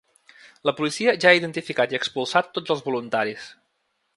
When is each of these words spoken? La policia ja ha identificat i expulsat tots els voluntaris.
La 0.69 0.73
policia 0.79 1.13
ja 1.25 1.29
ha 1.31 1.37
identificat 1.39 1.93
i 1.95 1.99
expulsat 1.99 2.51
tots 2.57 2.75
els 2.77 2.85
voluntaris. 2.89 3.47